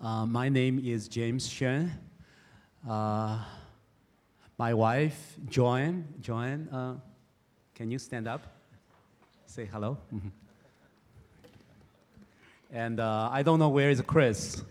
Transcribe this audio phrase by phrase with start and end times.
[0.00, 1.90] Uh, my name is James Shen.
[2.88, 3.42] Uh,
[4.56, 6.06] my wife, Joanne.
[6.20, 6.94] Joanne, uh,
[7.74, 8.42] can you stand up?
[9.46, 9.98] Say hello.
[10.14, 10.30] Mhm.
[12.70, 14.62] And uh, I don't know where is Chris.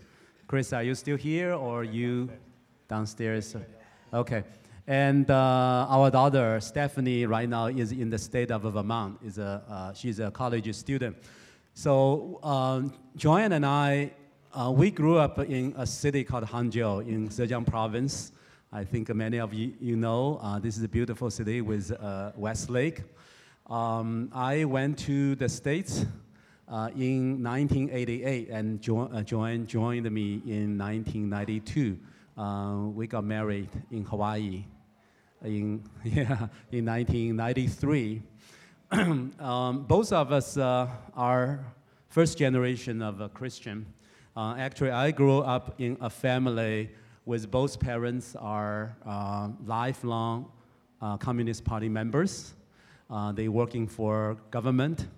[0.46, 2.30] Chris, are you still here or you
[2.88, 3.54] downstairs?
[4.14, 4.44] Okay.
[4.86, 9.18] And uh, our daughter Stephanie right now is in the state of Vermont.
[9.22, 11.18] Is a uh, she's a college student.
[11.74, 14.12] So um, Joanne and I,
[14.54, 18.32] uh, we grew up in a city called Hangzhou in Zhejiang Province.
[18.72, 22.32] I think many of you, you know uh, this is a beautiful city with uh,
[22.36, 23.02] West Lake.
[23.68, 26.06] Um, I went to the States
[26.68, 31.98] uh, in 1988 and jo- uh, Joanne joined me in 1992.
[32.36, 34.64] Uh, we got married in Hawaii
[35.44, 38.22] in, yeah, in 1993.
[39.40, 41.60] um, both of us uh, are
[42.08, 43.86] first generation of a Christian.
[44.38, 46.90] Uh, actually, I grew up in a family
[47.24, 50.52] with both parents are uh, lifelong
[51.02, 52.54] uh, Communist Party members.
[53.10, 55.08] Uh, they working for government.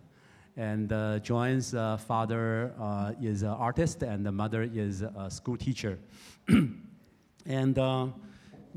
[0.56, 5.59] And uh, Joanne's uh, father uh, is an artist, and the mother is a school
[5.59, 5.98] teacher.
[7.44, 7.75] and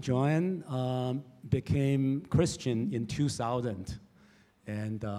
[0.02, 3.98] Joanne um, became Christian in 2000.
[4.66, 5.10] And uh,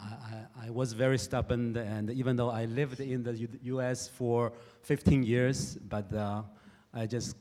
[0.00, 4.52] I, I, was very stubborn, and even though I lived in the U- US for
[4.84, 6.42] 15 years, but uh,
[6.94, 7.36] I just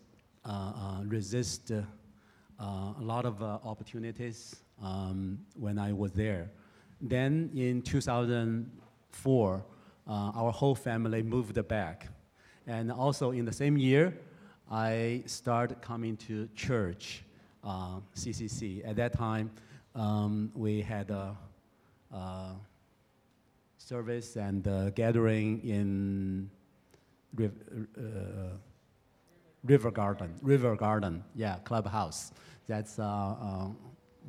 [0.45, 1.83] uh, uh, resist uh,
[2.59, 6.51] a lot of uh, opportunities um, when I was there.
[6.99, 9.65] Then in 2004,
[10.07, 12.07] uh, our whole family moved back.
[12.67, 14.17] And also in the same year,
[14.69, 17.23] I started coming to church,
[17.63, 18.87] CCC.
[18.87, 19.51] At that time,
[19.99, 21.37] um, we had a,
[22.13, 22.53] uh
[23.89, 26.47] service and uh, gathering in
[27.33, 28.57] Riv- uh,
[29.63, 30.35] River Garden.
[30.43, 32.31] River Garden, yeah, clubhouse.
[32.67, 33.67] That's, uh, uh,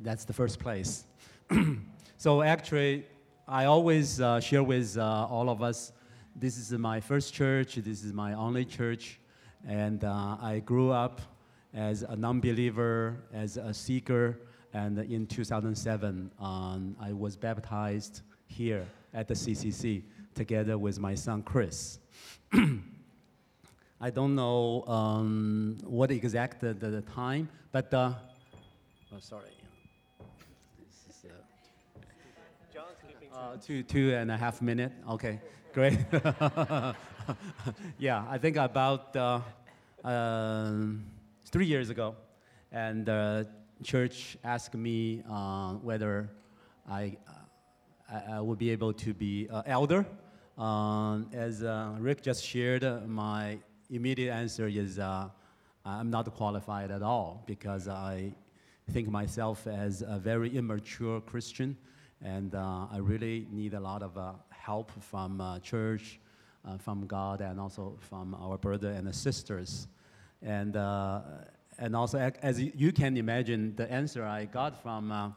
[0.01, 1.05] that's the first place.
[2.17, 3.05] so actually,
[3.47, 5.93] I always uh, share with uh, all of us
[6.35, 9.19] this is my first church, this is my only church,
[9.67, 11.21] and uh, I grew up
[11.73, 14.39] as a non believer, as a seeker,
[14.73, 21.43] and in 2007, um, I was baptized here at the CCC together with my son
[21.43, 21.99] Chris.
[22.53, 28.13] I don't know um, what exact the, the time, but uh,
[29.13, 29.51] oh, sorry.
[30.79, 31.25] Is,
[32.75, 34.91] uh, uh, two, two and a half minute.
[35.09, 35.39] Okay,
[35.73, 35.99] great.
[37.99, 39.41] yeah, I think about uh,
[40.03, 41.03] um,
[41.45, 42.15] three years ago,
[42.71, 43.47] and the
[43.83, 46.29] church asked me uh, whether
[46.89, 50.05] I, uh, I, I would be able to be uh, elder.
[50.57, 53.57] Um, as uh, Rick just shared, uh, my
[53.89, 58.33] immediate answer is I'm not qualified at all because I
[58.91, 61.75] think myself as a very immature Christian,
[62.23, 64.17] and I really need a lot of
[64.49, 66.19] help from church,
[66.79, 69.87] from God, and also from our brother and sisters.
[70.41, 70.75] And,
[71.81, 75.31] and also, as you can imagine, the answer I got from uh,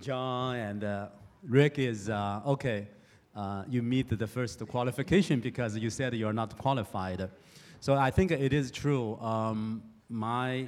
[0.00, 1.06] John and uh,
[1.46, 2.88] Rick is uh, okay,
[3.36, 7.30] uh, you meet the first qualification because you said you're not qualified.
[7.78, 9.16] So I think it is true.
[9.20, 10.66] Um, my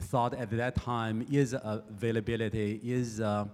[0.00, 3.44] thought at that time is availability, is, uh,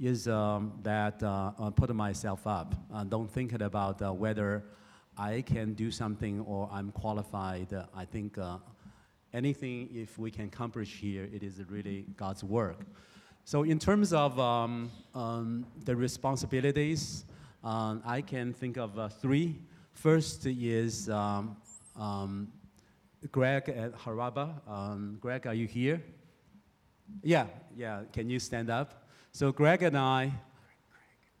[0.00, 2.74] is um, that uh, uh, put myself up.
[2.92, 4.64] Uh, don't think about whether
[5.16, 7.72] I can do something or I'm qualified.
[7.94, 8.36] I think
[9.32, 12.80] anything, if we can accomplish here, it is really God's work.
[13.44, 17.24] So, in terms of um, um, the responsibilities,
[17.64, 19.58] um, I can think of uh, three.
[19.92, 21.56] First is um,
[21.96, 22.52] um,
[23.32, 24.54] Greg at Haraba.
[24.68, 26.02] Um, Greg, are you here?
[27.22, 27.46] Yeah,
[27.76, 28.02] yeah.
[28.12, 29.08] Can you stand up?
[29.32, 30.32] So, Greg and I,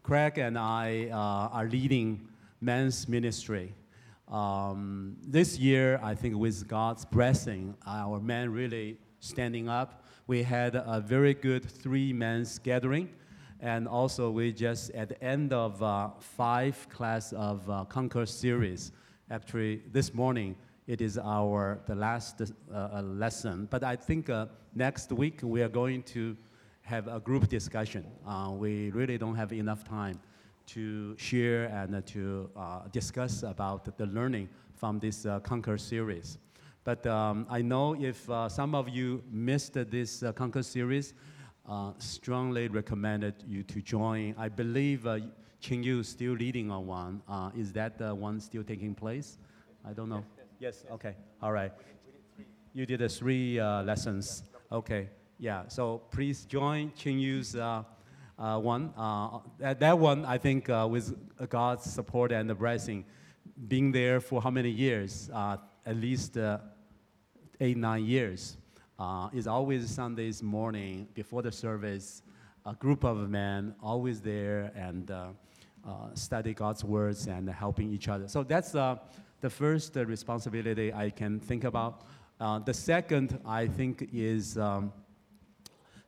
[0.02, 2.28] Craig and I uh, are leading
[2.60, 3.74] men's ministry.
[4.30, 10.04] Um, this year, I think with God's blessing, our men really standing up.
[10.28, 13.10] We had a very good three men's gathering,
[13.58, 18.92] and also we just at the end of uh, five class of uh, Conquer series.
[19.32, 20.54] Actually, this morning
[20.86, 23.66] it is our the last uh, uh, lesson.
[23.68, 24.46] But I think uh,
[24.76, 26.36] next week we are going to
[26.82, 28.06] have a group discussion.
[28.24, 30.20] Uh, we really don't have enough time
[30.74, 36.38] to share and uh, to uh, discuss about the learning from this uh, Conquer series.
[36.84, 41.14] But um, I know if uh, some of you missed this uh, Conquer series,
[41.68, 44.34] uh, strongly recommended you to join.
[44.38, 45.18] I believe uh,
[45.60, 47.22] Qing Yu is still leading on one.
[47.28, 49.38] Uh, is that the one still taking place?
[49.84, 50.24] I don't know.
[50.58, 51.72] Yes, okay, all right.
[52.72, 54.44] You did the three uh, lessons.
[54.70, 55.08] Okay,
[55.38, 57.82] yeah, so please join Qing Yu's uh,
[58.40, 58.92] uh, one.
[58.96, 61.14] Uh, that, that one, I think, uh, with
[61.48, 63.04] God's support and the blessing,
[63.68, 65.30] being there for how many years?
[65.32, 66.58] Uh, at least uh,
[67.60, 68.56] eight, nine years.
[68.98, 72.22] Uh, is always Sundays morning before the service,
[72.66, 75.28] a group of men always there and uh,
[75.86, 78.28] uh, study God's words and helping each other.
[78.28, 78.96] So that's uh,
[79.40, 82.02] the first uh, responsibility I can think about.
[82.38, 84.92] Uh, the second, I think, is um,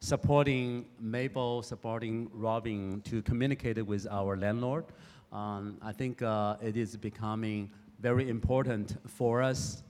[0.02, 4.84] supporting Mabel, supporting Robin to communicate with our landlord.
[5.30, 7.70] Um, I think uh, it is becoming
[8.00, 9.84] very important for us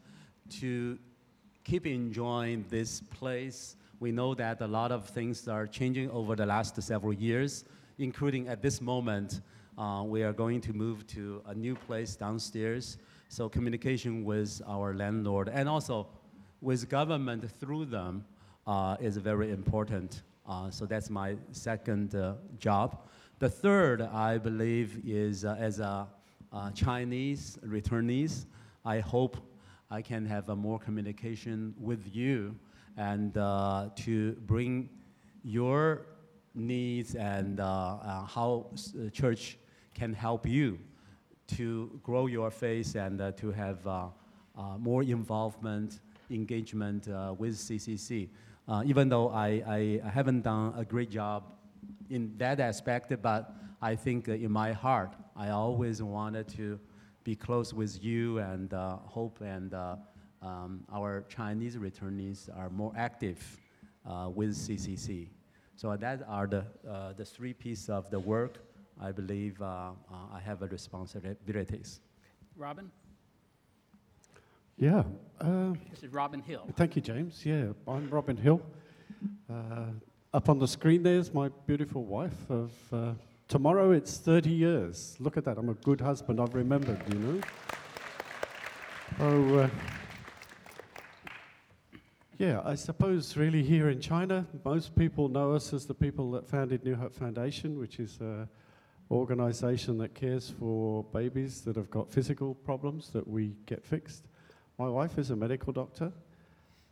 [0.61, 0.99] to
[1.64, 3.76] keep enjoying this place.
[4.00, 7.65] We know that a lot of things are changing over the last several years,
[7.99, 9.41] including at this moment,
[9.79, 12.99] uh, we are going to move to a new place downstairs.
[13.31, 16.06] So communication with our landlord and also
[16.61, 18.26] with government through them
[19.00, 20.23] is very important.
[20.47, 23.06] Uh, so that's my second uh, job.
[23.38, 26.06] The third, I believe, is uh, as a
[26.53, 28.47] uh, Chinese returnees.
[28.85, 29.37] I hope
[29.91, 32.55] I can have a more communication with you
[32.97, 34.88] and uh, to bring
[35.44, 36.06] your
[36.55, 39.58] needs and uh, uh, how uh, church
[39.94, 40.79] can help you
[41.47, 44.06] to grow your faith and uh, to have uh,
[44.56, 46.00] uh, more involvement,
[46.31, 48.29] engagement uh, with CCC.
[48.72, 51.42] Uh, even though I, I, haven't done a great job
[52.08, 56.80] in that aspect, but I think in my heart, I always wanted to
[57.22, 59.96] be close with you and uh, hope and uh,
[60.40, 63.60] um, our Chinese returnees are more active
[64.08, 65.28] uh, with CCC.
[65.76, 68.56] So that are the, uh, the three pieces of the work
[68.98, 69.92] I believe uh, uh,
[70.32, 72.00] I have a responsibilities.
[72.56, 72.90] Robin?
[74.76, 75.04] Yeah.
[75.40, 76.66] Uh, This is Robin Hill.
[76.76, 77.44] thank you, James.
[77.44, 78.60] Yeah, I'm Robin Hill.
[79.50, 79.86] Uh,
[80.34, 83.12] up on the screen there's my beautiful wife of uh,
[83.48, 85.16] tomorrow it's 30 years.
[85.20, 85.58] Look at that.
[85.58, 86.40] I'm a good husband.
[86.40, 87.40] I've remembered, you know.
[89.20, 89.69] Oh, uh,
[92.38, 96.48] yeah, I suppose really here in China, most people know us as the people that
[96.48, 98.48] founded New Hope Foundation, which is an
[99.10, 104.26] organization that cares for babies that have got physical problems that we get fixed.
[104.78, 106.10] My wife is a medical doctor,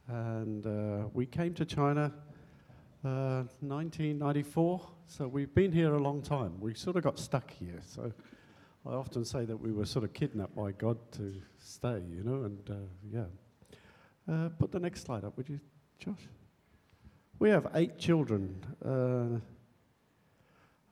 [0.07, 2.13] and uh, we came to China
[3.03, 4.87] uh, 1994.
[5.07, 6.61] So we've been here a long time.
[6.61, 7.81] We sort of got stuck here.
[7.87, 8.13] So
[8.87, 12.45] I often say that we were sort of kidnapped by God to stay, you know,
[12.45, 12.75] and uh,
[13.11, 13.25] yeah.
[14.31, 15.59] Uh, put the next slide up, would you,
[15.99, 16.29] Josh?
[17.39, 18.63] We have eight children.
[18.85, 19.41] Uh,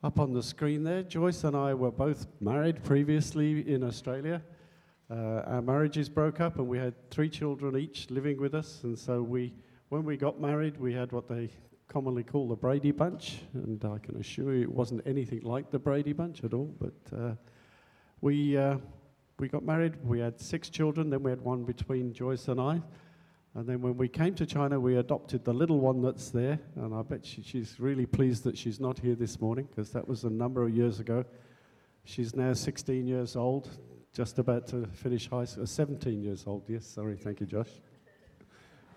[0.05, 4.41] up on the screen there, Joyce and I were both married previously in Australia.
[5.11, 8.81] Uh, our marriages broke up, and we had three children each living with us.
[8.83, 9.53] And so we,
[9.89, 11.49] when we got married, we had what they
[11.87, 15.79] commonly call the Brady Bunch, and I can assure you it wasn't anything like the
[15.79, 16.75] Brady Bunch at all.
[16.79, 17.31] But uh,
[18.21, 18.77] we uh,
[19.39, 19.95] we got married.
[20.03, 21.09] We had six children.
[21.09, 22.81] Then we had one between Joyce and I.
[23.55, 26.59] And then when we came to China, we adopted the little one that's there.
[26.75, 30.07] And I bet she, she's really pleased that she's not here this morning because that
[30.07, 31.25] was a number of years ago.
[32.03, 33.69] She's now 16 years old,
[34.13, 35.65] just about to finish high school.
[35.65, 37.69] 17 years old, yes, sorry, thank you, Josh.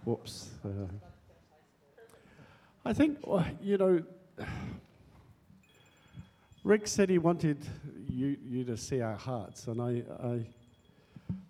[0.05, 0.51] Whoops.
[0.65, 0.87] Uh,
[2.85, 3.19] I think,
[3.63, 4.03] you know,
[6.65, 7.59] Rick said he wanted
[8.09, 9.67] you, you to see our hearts.
[9.67, 10.47] And I, I,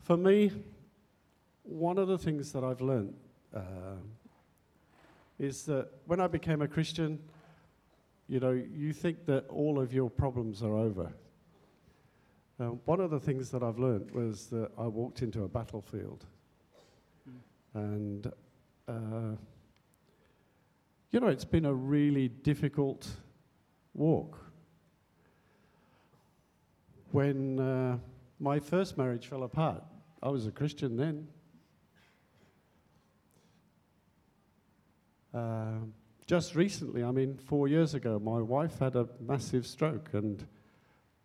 [0.03, 0.51] for me,
[1.63, 3.15] one of the things that I've learned
[3.55, 3.97] uh,
[5.39, 7.19] is that when I became a Christian,
[8.29, 11.13] you know, you think that all of your problems are over.
[12.63, 16.25] Uh, one of the things that I've learned was that I walked into a battlefield.
[17.75, 18.29] And,
[18.87, 19.35] uh,
[21.11, 23.09] you know, it's been a really difficult
[23.95, 24.39] walk.
[27.11, 27.99] When uh,
[28.39, 29.83] my first marriage fell apart,
[30.23, 31.27] I was a Christian then.
[35.35, 35.81] Uh,
[36.29, 40.47] just recently, I mean, four years ago, my wife had a massive stroke and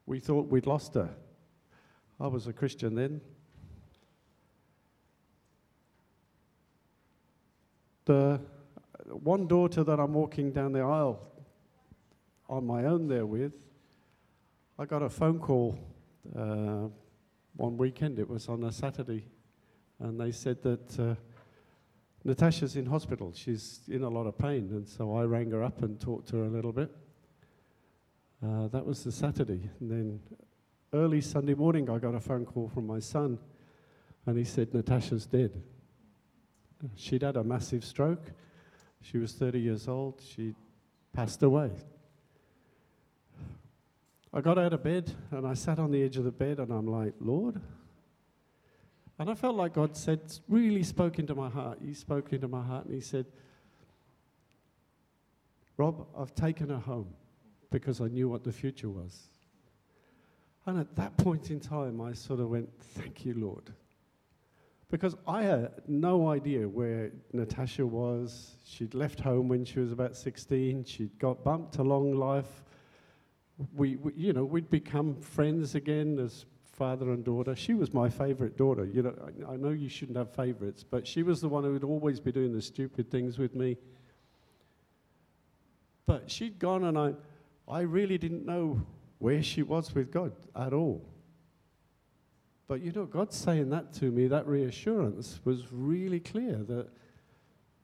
[0.08, 1.14] we thought we'd lost her.
[2.20, 3.22] I was a Christian then.
[8.06, 8.40] The
[9.06, 11.20] one daughter that I'm walking down the aisle
[12.50, 13.56] on my own there with,
[14.80, 15.78] I got a phone call
[16.36, 16.88] uh,
[17.56, 19.26] one weekend, it was on a Saturday,
[20.00, 21.00] and they said that.
[21.00, 21.16] Uh,
[22.28, 23.32] Natasha's in hospital.
[23.34, 24.70] She's in a lot of pain.
[24.72, 26.94] And so I rang her up and talked to her a little bit.
[28.46, 29.70] Uh, that was the Saturday.
[29.80, 30.20] And then
[30.94, 33.40] early Sunday morning, I got a phone call from my son.
[34.26, 35.52] And he said, Natasha's dead.
[36.96, 38.32] She'd had a massive stroke.
[39.02, 40.22] She was 30 years old.
[40.22, 40.54] She
[41.14, 41.72] passed away.
[44.34, 46.72] I got out of bed and I sat on the edge of the bed and
[46.72, 47.60] I'm like, Lord.
[49.18, 51.80] And I felt like God said, really spoke into my heart.
[51.84, 53.26] He spoke into my heart and He said,
[55.78, 57.08] Rob, I've taken her home
[57.72, 59.30] because I knew what the future was.
[60.68, 63.74] And at that point in time, I sort of went, Thank you, Lord.
[64.90, 68.52] Because I had no idea where Natasha was.
[68.66, 70.84] She'd left home when she was about 16.
[70.84, 72.64] She'd got bumped along life.
[73.76, 77.56] We, we you know, we'd become friends again as father and daughter.
[77.56, 78.86] She was my favorite daughter.
[78.86, 79.16] You know,
[79.48, 82.20] I, I know you shouldn't have favorites, but she was the one who would always
[82.20, 83.78] be doing the stupid things with me.
[86.06, 87.14] But she'd gone, and I,
[87.68, 88.82] I really didn't know
[89.20, 91.04] where she was with God at all.
[92.68, 96.88] But you know, God saying that to me, that reassurance was really clear that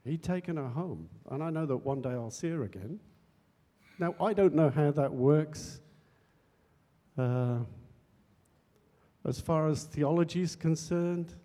[0.03, 1.07] He'd taken her home.
[1.31, 2.99] And I know that one day I'll see her again.
[3.99, 5.79] Now, I don't know how that works.
[7.17, 7.59] Uh,
[9.25, 11.35] as far as theology is concerned,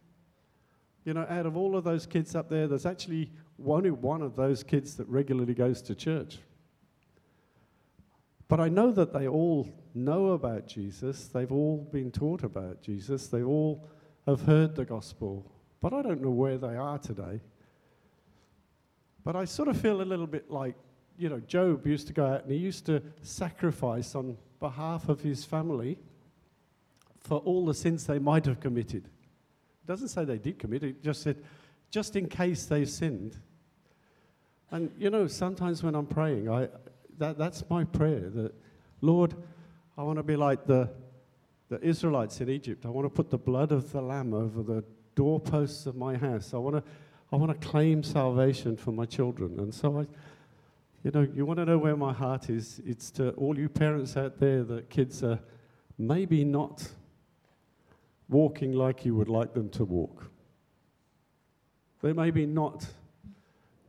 [1.05, 3.31] you know, out of all of those kids up there, there's actually
[3.65, 6.39] only one of those kids that regularly goes to church.
[8.49, 11.27] But I know that they all know about Jesus.
[11.27, 13.29] They've all been taught about Jesus.
[13.29, 13.87] They all
[14.27, 15.51] have heard the gospel.
[15.81, 17.41] But I don't know where they are today.
[19.23, 20.75] But I sort of feel a little bit like,
[21.19, 25.21] you know, Job used to go out and he used to sacrifice on behalf of
[25.21, 25.99] his family
[27.21, 29.05] for all the sins they might have committed.
[29.05, 31.37] It doesn't say they did commit, it just said,
[31.91, 33.37] just in case they've sinned.
[34.71, 36.69] And, you know, sometimes when I'm praying, I,
[37.19, 38.55] that, that's my prayer that,
[39.01, 39.35] Lord,
[39.97, 40.89] I want to be like the,
[41.69, 42.87] the Israelites in Egypt.
[42.87, 44.85] I want to put the blood of the Lamb over the
[45.15, 46.55] doorposts of my house.
[46.55, 46.91] I want to,
[47.33, 49.59] I want to claim salvation for my children.
[49.59, 50.07] And so I,
[51.03, 52.81] you know, you want to know where my heart is.
[52.87, 55.39] It's to all you parents out there that kids are
[55.99, 56.89] maybe not
[58.29, 60.31] walking like you would like them to walk.
[62.03, 62.87] They may be not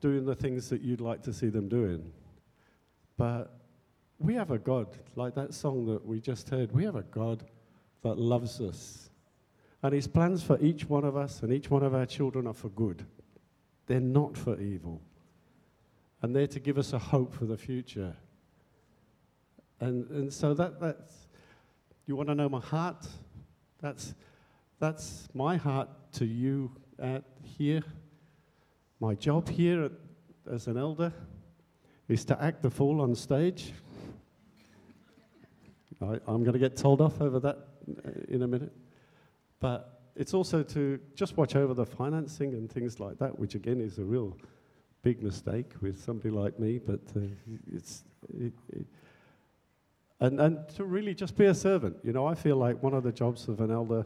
[0.01, 2.11] doing the things that you'd like to see them doing.
[3.19, 3.51] But
[4.17, 7.43] we have a God, like that song that we just heard, we have a God
[8.01, 9.09] that loves us.
[9.83, 12.53] And his plans for each one of us and each one of our children are
[12.53, 13.05] for good.
[13.87, 15.01] They're not for evil.
[16.21, 18.15] And they're to give us a hope for the future.
[19.81, 21.27] And, and so that, that's,
[22.05, 23.05] you want to know my heart?
[23.81, 24.15] That's,
[24.79, 27.83] that's my heart to you at here.
[29.01, 29.91] My job here at,
[30.49, 31.11] as an elder
[32.09, 33.71] is to act the fool on stage.
[36.01, 37.57] I, am going to get told off over that
[38.05, 38.73] uh, in a minute.
[39.59, 43.79] But it's also to just watch over the financing and things like that, which again
[43.79, 44.35] is a real
[45.01, 46.79] big mistake with somebody like me.
[46.79, 47.21] But uh,
[47.71, 48.03] it's.
[48.33, 48.85] It, it,
[50.21, 51.97] and, and to really just be a servant.
[52.03, 54.05] You know, I feel like one of the jobs of an elder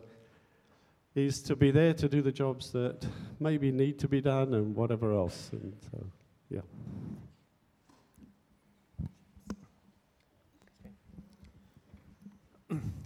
[1.16, 3.06] is to be there to do the jobs that
[3.40, 5.50] maybe need to be done and whatever else.
[5.52, 6.06] And so,
[6.50, 6.62] yeah.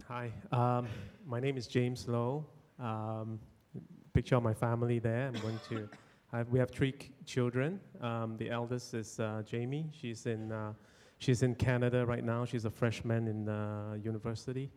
[0.09, 0.87] Hi, um,
[1.25, 2.45] my name is James Lowe.
[2.79, 3.41] Um,
[4.13, 5.27] picture of my family there.
[5.27, 5.89] I'm going to.
[6.31, 6.95] Have, we have three
[7.25, 7.81] children.
[7.99, 9.91] Um, the eldest is uh, Jamie.
[9.91, 10.71] She's in uh,
[11.17, 12.45] she's in Canada right now.
[12.45, 14.71] She's a freshman in uh, university.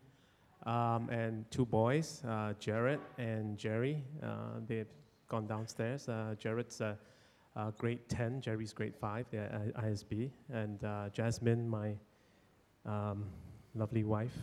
[0.67, 4.03] Um, and two boys, uh, Jared and Jerry.
[4.21, 4.93] Uh, they've
[5.29, 6.09] gone downstairs.
[6.09, 6.83] Uh, Jared's
[7.79, 8.41] grade 10.
[8.41, 9.27] Jerry's grade 5.
[9.31, 10.31] They're ISB.
[10.53, 10.81] And
[11.13, 11.95] Jasmine, my
[12.85, 13.27] um,
[13.77, 14.37] lovely wife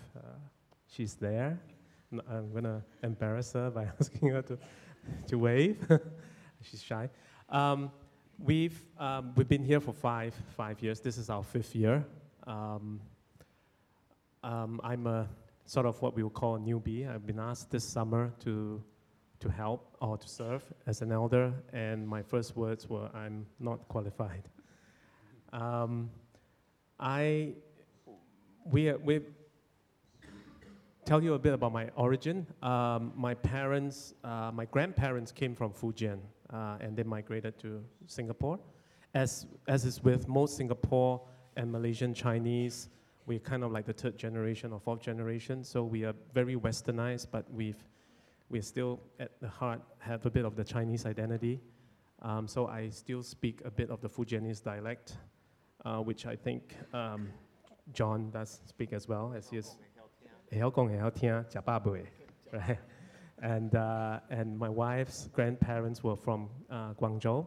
[0.89, 1.59] she's there.
[2.29, 4.57] I'm gonna embarrass her by asking her to,
[5.27, 5.85] to wave.
[6.61, 7.09] she's shy.
[7.49, 7.91] Um,
[8.39, 10.99] we've um, we've been here for five five years.
[10.99, 12.05] This is our fifth year.
[12.45, 13.01] Um,
[14.43, 15.27] um, I'm a
[15.65, 17.09] sort of what we would call a newbie.
[17.13, 18.81] I've been asked this summer to
[19.39, 23.87] to help or to serve as an elder, and my first words were, "I'm not
[23.87, 24.49] qualified."
[25.51, 26.09] Um,
[26.99, 27.53] I
[28.65, 29.21] we we
[31.07, 32.45] tell you a bit about my origin.
[32.61, 38.59] Um, my parents, uh, my grandparents came from Fujian, uh, and they migrated to Singapore.
[39.13, 41.21] As, as is with most Singapore
[41.55, 42.89] and Malaysian Chinese,
[43.25, 47.27] we're kind of like the third generation or fourth generation, so we are very westernized,
[47.31, 47.81] but we've,
[48.49, 51.61] we still at the heart have a bit of the Chinese identity.
[52.21, 55.15] Um, so I still speak a bit of the Fujianese dialect,
[55.85, 57.29] uh, which I think um,
[57.93, 59.77] John does speak as well, as he is
[60.50, 62.04] 会晓讲会晓听，食饱未？
[62.52, 62.78] Right?
[63.42, 67.46] and, uh, and my wife's grandparents were from uh, Guangzhou.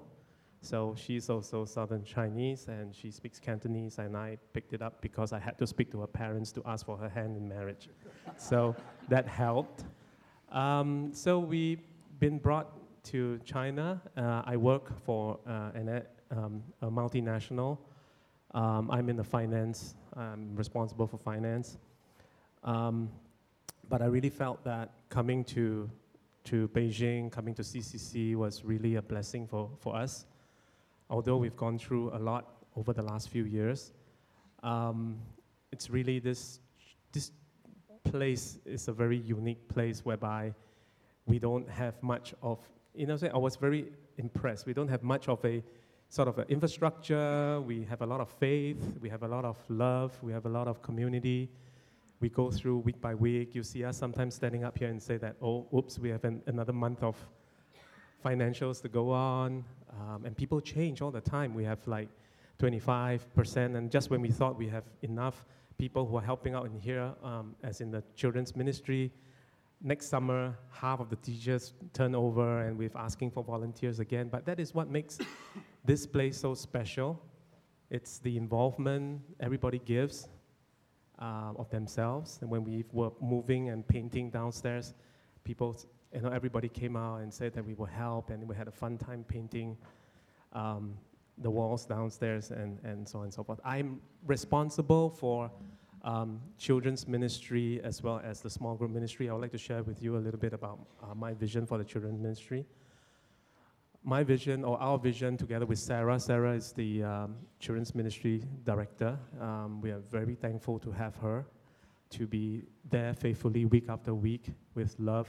[0.61, 5.31] So she's also Southern Chinese and she speaks Cantonese, and I picked it up because
[5.31, 7.89] I had to speak to her parents to ask for her hand in marriage.
[8.35, 8.75] so
[9.09, 9.85] that helped.
[10.51, 11.83] Um, so we've
[12.19, 12.71] been brought
[13.11, 14.01] to China.
[14.17, 17.77] Uh, I work for uh, an, um, a multinational.
[18.55, 21.77] Um, I'm in the finance, I'm responsible for finance.
[22.62, 23.10] Um,
[23.88, 25.90] but I really felt that coming to,
[26.44, 30.26] to Beijing, coming to CCC was really a blessing for, for us.
[31.08, 33.92] Although we've gone through a lot over the last few years,
[34.62, 35.18] um,
[35.72, 36.60] it's really this,
[37.12, 37.32] this
[38.04, 40.54] place is a very unique place whereby
[41.26, 42.58] we don't have much of,
[42.94, 44.66] you know, I was very impressed.
[44.66, 45.62] We don't have much of a
[46.08, 47.60] sort of infrastructure.
[47.60, 48.82] We have a lot of faith.
[49.00, 50.16] We have a lot of love.
[50.22, 51.50] We have a lot of community.
[52.20, 53.54] We go through week by week.
[53.54, 56.42] You see us sometimes standing up here and say that, oh, oops, we have an,
[56.46, 57.16] another month of
[58.22, 59.64] financials to go on.
[59.98, 61.54] Um, and people change all the time.
[61.54, 62.08] We have like
[62.58, 65.46] 25%, and just when we thought we have enough
[65.78, 69.10] people who are helping out in here, um, as in the children's ministry,
[69.80, 74.28] next summer, half of the teachers turn over and we're asking for volunteers again.
[74.28, 75.18] But that is what makes
[75.86, 77.18] this place so special.
[77.90, 80.28] It's the involvement everybody gives
[81.20, 82.38] uh, of themselves.
[82.40, 84.94] And when we were moving and painting downstairs,
[85.44, 85.76] people,
[86.14, 88.72] you know, everybody came out and said that we will help, and we had a
[88.72, 89.76] fun time painting
[90.52, 90.94] um,
[91.38, 93.60] the walls downstairs and, and so on and so forth.
[93.64, 95.50] I'm responsible for
[96.02, 99.28] um, children's ministry as well as the small group ministry.
[99.28, 101.78] I would like to share with you a little bit about uh, my vision for
[101.78, 102.66] the children's ministry.
[104.02, 106.18] My vision, or our vision, together with Sarah.
[106.18, 109.18] Sarah is the um, children's ministry director.
[109.38, 111.44] Um, we are very thankful to have her
[112.08, 115.28] to be there faithfully week after week with love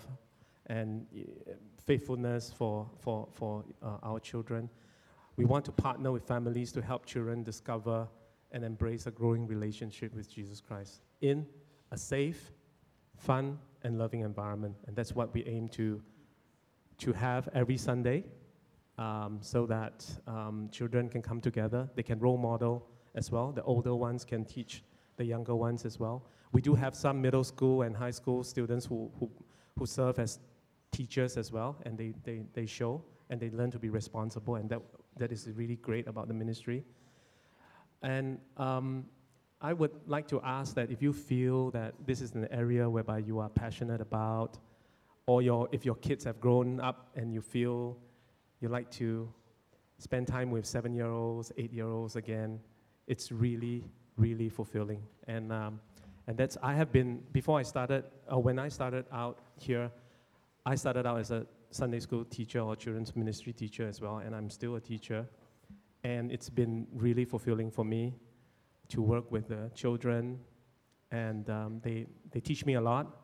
[0.68, 1.52] and uh,
[1.86, 4.70] faithfulness for, for, for uh, our children.
[5.36, 8.08] We want to partner with families to help children discover
[8.54, 11.46] and embrace a growing relationship with Jesus Christ in
[11.92, 12.54] a safe,
[13.18, 14.78] fun, and loving environment.
[14.88, 16.02] And that's what we aim to,
[17.00, 18.24] to have every Sunday
[19.02, 21.90] um, so that um, children can come together.
[21.96, 22.76] They can role model
[23.16, 23.52] as well.
[23.52, 24.84] The older ones can teach
[25.18, 26.18] the younger ones as well.
[26.52, 29.30] We do have some middle school and high school students who, who,
[29.78, 30.40] who serve as
[30.92, 34.70] teachers as well, and they, they, they show and they learn to be responsible, and
[34.70, 34.82] that,
[35.18, 36.84] that is really great about the ministry.
[38.04, 39.06] And um,
[39.62, 43.20] I would like to ask that if you feel that this is an area whereby
[43.20, 44.58] you are passionate about,
[45.28, 47.98] or your, if your kids have grown up and you feel
[48.62, 49.28] you like to
[49.98, 52.60] spend time with seven year olds, eight year olds again,
[53.08, 53.84] it's really,
[54.18, 55.02] really fulfilling.
[55.28, 55.80] And, um,
[56.28, 59.92] and that's, I have been, before I started, uh, when I started out here,
[60.66, 64.36] I started out as a Sunday school teacher or children's ministry teacher as well, and
[64.36, 65.26] I'm still a teacher.
[66.04, 68.14] And it's been really fulfilling for me
[68.90, 70.40] to work with the children,
[71.12, 73.18] and um, they, they teach me a lot.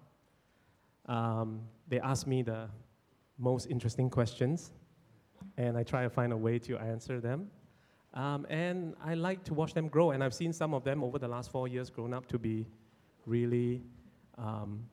[1.08, 2.69] Um, they ask me the
[3.38, 4.71] most interesting questions,
[5.58, 7.48] and I try to find a way to answer them.
[8.13, 11.20] Um, and I like to watch them grow, and I've seen some of them over
[11.20, 12.65] the last four years grown up to be
[13.26, 13.84] really,
[14.38, 14.84] um,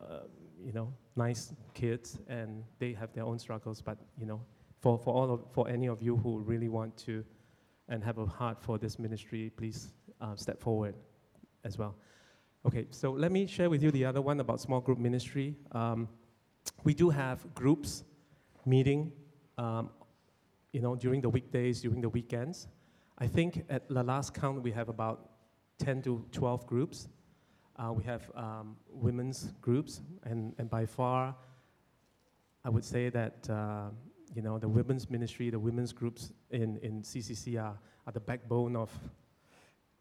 [0.00, 0.20] uh,
[0.64, 4.40] you know, nice kids, and they have their own struggles, but, you know,
[4.78, 7.24] for, for, all of, for any of you who really want to
[7.88, 10.94] and have a heart for this ministry, please uh, step forward
[11.64, 11.94] as well.
[12.64, 15.56] Okay, so let me share with you the other one about small group ministry.
[15.72, 16.08] Um,
[16.84, 18.04] we do have groups
[18.64, 19.12] meeting,
[19.58, 19.90] um,
[20.72, 22.68] you know, during the weekdays, during the weekends.
[23.18, 25.30] I think at the last count we have about
[25.78, 27.08] 10 to 12 groups.
[27.76, 31.34] Uh, we have um, women's groups, and, and by far,
[32.64, 33.88] I would say that uh,
[34.34, 38.76] you know, the women's ministry, the women's groups in, in CCC are, are the backbone
[38.76, 38.90] of,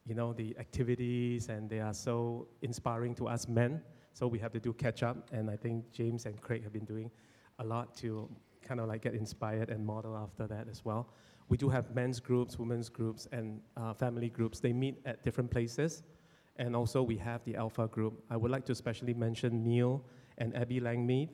[0.06, 3.82] you know, the activities, and they are so inspiring to us men.
[4.14, 6.86] So we have to do catch up, and I think James and Craig have been
[6.86, 7.12] doing
[7.60, 8.30] a lot to
[8.72, 11.10] kind of like get inspired and model after that as well.
[11.50, 14.62] We do have men's groups, women's groups, and uh, family groups.
[14.62, 16.04] They meet at different places.
[16.56, 18.14] And also we have the Alpha group.
[18.30, 20.02] I would like to especially mention Neil
[20.38, 21.30] and Abby Langmead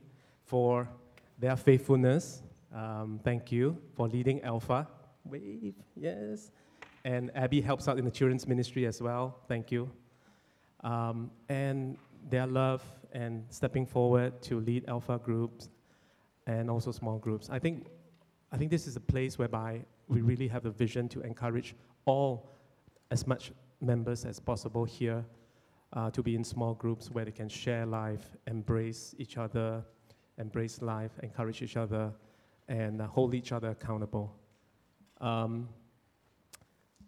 [0.46, 0.90] for
[1.38, 2.42] their faithfulness
[2.74, 4.88] um, thank you for leading Alpha.
[5.26, 6.52] Wave, yes.
[7.06, 9.40] And Abby helps out in the children's ministry as well.
[9.48, 9.90] Thank you.
[10.84, 11.98] Um, and
[12.30, 15.70] their love and stepping forward to lead Alpha groups
[16.48, 17.50] and also small groups.
[17.52, 17.88] I think,
[18.52, 22.50] I think this is a place whereby we really have a vision to encourage all,
[23.12, 25.24] as much members as possible here,
[25.94, 29.84] uh, to be in small groups where they can share life, embrace each other,
[30.38, 32.12] embrace life, encourage each other,
[32.70, 34.34] and uh, hold each other accountable.
[35.20, 35.68] Um,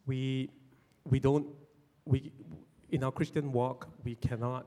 [0.05, 0.49] we,
[1.05, 1.47] we don't,
[2.05, 2.31] we,
[2.89, 4.65] in our Christian walk, we cannot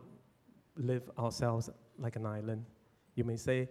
[0.77, 2.65] live ourselves like an island.
[3.17, 3.69] You may say,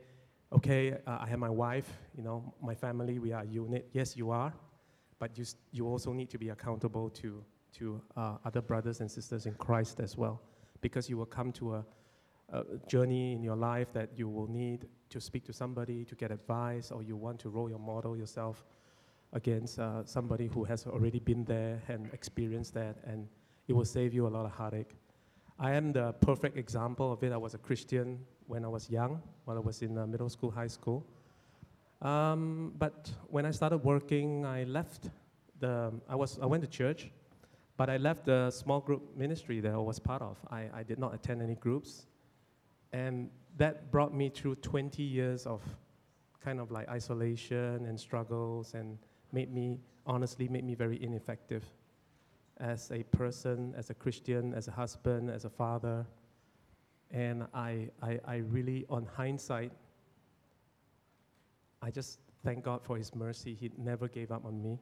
[0.53, 3.89] okay, uh, I have my wife, you know, my family, we are a unit.
[3.93, 4.53] Yes, you are,
[5.19, 7.43] but you, you also need to be accountable to,
[7.77, 10.41] to uh, other brothers and sisters in Christ as well,
[10.81, 11.85] because you will come to a,
[12.51, 16.31] a journey in your life that you will need to speak to somebody to get
[16.31, 18.65] advice, or you want to role your model yourself
[19.33, 23.27] against uh, somebody who has already been there and experienced that, and
[23.67, 24.97] it will save you a lot of heartache.
[25.59, 27.31] I am the perfect example of it.
[27.31, 28.19] I was a Christian
[28.51, 31.05] when I was young, while I was in uh, middle school, high school.
[32.01, 35.09] Um, but when I started working, I left
[35.61, 37.09] the, I, was, I went to church,
[37.77, 40.37] but I left the small group ministry that I was part of.
[40.49, 42.07] I, I did not attend any groups.
[42.91, 45.61] And that brought me through 20 years of
[46.43, 48.97] kind of like isolation and struggles and
[49.31, 51.63] made me, honestly, made me very ineffective
[52.57, 56.05] as a person, as a Christian, as a husband, as a father.
[57.11, 59.71] And I, I, I really, on hindsight,
[61.81, 63.53] I just thank God for His mercy.
[63.53, 64.79] He never gave up on me.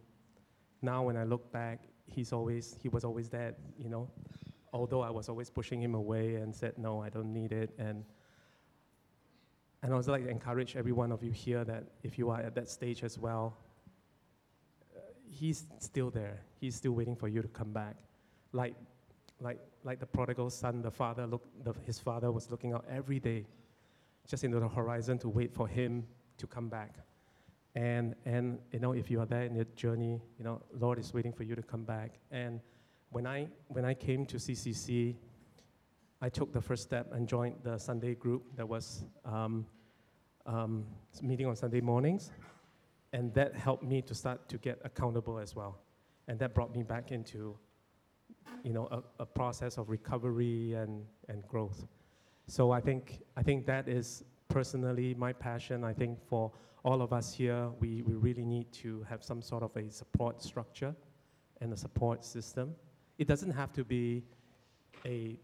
[0.81, 4.09] Now, when I look back, He's always, He was always there, you know.
[4.71, 7.71] Although I was always pushing Him away and said, no, I don't need it.
[7.79, 8.03] And
[9.81, 12.41] and I would like to encourage every one of you here that if you are
[12.41, 13.57] at that stage as well,
[14.95, 16.41] uh, he's still there.
[16.59, 17.95] He's still waiting for you to come back.
[18.51, 18.75] Like,
[19.39, 23.19] like, like the prodigal son, the father look, the, his father was looking out every
[23.19, 23.45] day
[24.27, 26.05] just into the horizon to wait for him
[26.37, 26.95] to come back.
[27.75, 31.13] And, and you know, if you are there in your journey, you know, Lord is
[31.13, 32.15] waiting for you to come back.
[32.31, 32.59] And
[33.11, 35.15] when I, when I came to CCC,
[36.21, 39.65] I took the first step and joined the Sunday group that was um,
[40.45, 40.85] um,
[41.21, 42.31] meeting on Sunday mornings.
[43.13, 45.79] And that helped me to start to get accountable as well.
[46.27, 47.57] And that brought me back into
[48.63, 51.87] you know, a, a process of recovery and, and growth.
[52.47, 55.83] So I think, I think that is personally my passion.
[55.83, 56.51] I think for
[56.83, 60.41] all of us here, we, we really need to have some sort of a support
[60.41, 60.95] structure
[61.61, 62.73] and a support system.
[63.17, 64.23] It doesn't have to be
[65.05, 65.37] a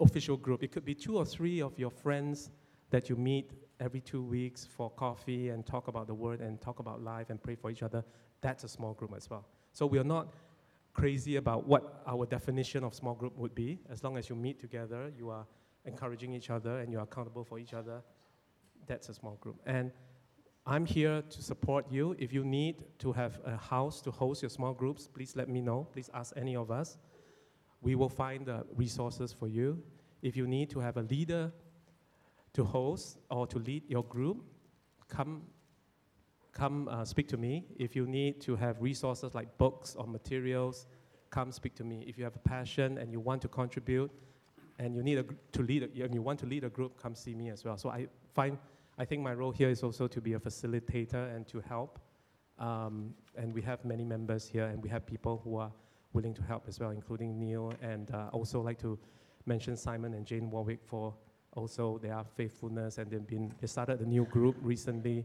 [0.00, 0.62] official group.
[0.62, 2.50] It could be two or three of your friends
[2.90, 6.78] that you meet every two weeks for coffee and talk about the word and talk
[6.78, 8.04] about life and pray for each other.
[8.40, 9.44] That's a small group as well.
[9.72, 10.32] So we are not
[10.94, 13.78] crazy about what our definition of small group would be.
[13.90, 15.46] As long as you meet together, you are
[15.84, 18.02] encouraging each other and you are accountable for each other.
[18.86, 19.56] That's a small group.
[19.66, 19.90] And
[20.64, 22.14] I'm here to support you.
[22.18, 25.60] If you need to have a house to host your small groups, please let me
[25.60, 25.88] know.
[25.92, 26.98] Please ask any of us.
[27.80, 29.82] We will find the resources for you.
[30.20, 31.52] If you need to have a leader
[32.52, 34.44] to host or to lead your group,
[35.08, 35.42] come,
[36.52, 37.64] come uh, speak to me.
[37.78, 40.86] If you need to have resources like books or materials,
[41.30, 42.04] come speak to me.
[42.06, 44.10] If you have a passion and you want to contribute,
[44.78, 47.14] and you need a, to lead, a, and you want to lead a group, come
[47.14, 47.76] see me as well.
[47.76, 48.58] So I find,
[48.98, 51.98] I think my role here is also to be a facilitator and to help.
[52.58, 55.72] Um, and we have many members here, and we have people who are
[56.12, 58.98] willing to help as well, including Neil, and uh, also like to
[59.46, 61.14] mention Simon and Jane Warwick for
[61.54, 65.24] also their faithfulness, and they've been they started a new group recently,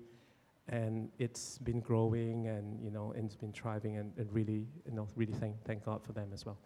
[0.69, 4.91] and it's been growing, and you know, and it's been thriving, and, and really, you
[4.91, 6.57] know, really thank thank God for them as well.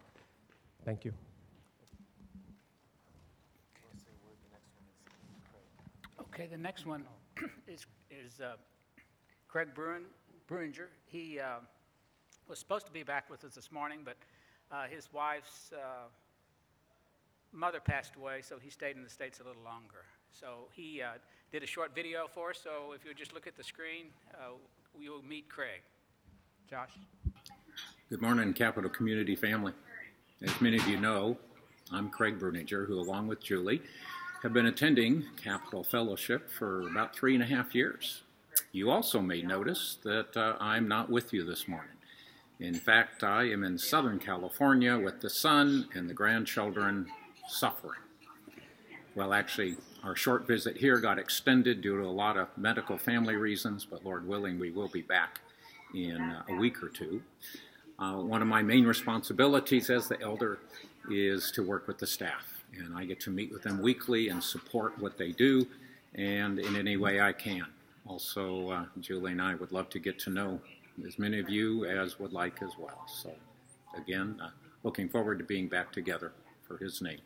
[0.84, 1.12] Thank you.
[6.34, 7.04] Okay, the next one
[7.68, 8.54] is, is uh,
[9.48, 10.04] Craig Bruin,
[10.48, 10.86] Bruinger.
[11.04, 11.58] He uh,
[12.48, 14.16] was supposed to be back with us this morning, but
[14.72, 16.08] uh, his wife's uh,
[17.52, 20.06] mother passed away, so he stayed in the States a little longer.
[20.32, 21.18] So he uh,
[21.52, 24.52] did a short video for us, so if you just look at the screen, uh,
[24.98, 25.82] we will meet Craig.
[26.68, 26.88] Josh?
[28.08, 29.74] Good morning, Capital Community family.
[30.40, 31.36] As many of you know,
[31.92, 33.82] I'm Craig Bruninger, who, along with Julie,
[34.42, 38.22] have been attending Capital Fellowship for about three and a half years.
[38.72, 41.96] You also may notice that uh, I'm not with you this morning.
[42.60, 47.08] In fact, I am in Southern California with the son and the grandchildren
[47.46, 48.00] suffering.
[49.14, 53.36] Well, actually, our short visit here got extended due to a lot of medical family
[53.36, 55.40] reasons, but Lord willing, we will be back
[55.94, 57.22] in uh, a week or two.
[57.98, 60.58] Uh, one of my main responsibilities as the elder
[61.10, 64.42] is to work with the staff, and I get to meet with them weekly and
[64.42, 65.66] support what they do,
[66.14, 67.66] and in any way I can.
[68.06, 70.60] Also, uh, Julie and I would love to get to know
[71.06, 73.04] as many of you as would like as well.
[73.06, 73.32] So,
[73.96, 74.50] again, uh,
[74.82, 76.32] looking forward to being back together
[76.66, 77.20] for His name.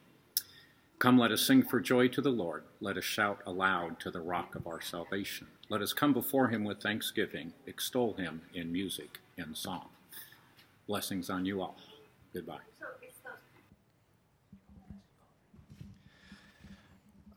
[0.99, 2.65] Come, let us sing for joy to the Lord.
[2.81, 5.47] Let us shout aloud to the rock of our salvation.
[5.69, 9.89] Let us come before him with thanksgiving, extol him in music and song.
[10.87, 11.77] Blessings on you all.
[12.33, 12.61] Goodbye.